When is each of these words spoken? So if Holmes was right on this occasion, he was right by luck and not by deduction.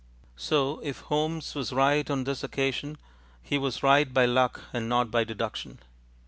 So 0.35 0.79
if 0.81 1.01
Holmes 1.01 1.53
was 1.53 1.71
right 1.71 2.09
on 2.09 2.23
this 2.23 2.43
occasion, 2.43 2.97
he 3.43 3.59
was 3.59 3.83
right 3.83 4.11
by 4.11 4.25
luck 4.25 4.61
and 4.73 4.89
not 4.89 5.11
by 5.11 5.23
deduction. 5.23 5.77